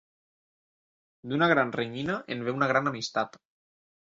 [1.33, 3.39] D'una gran renyina en ve una gran amistat.